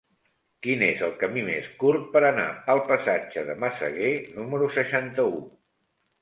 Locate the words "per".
2.15-2.21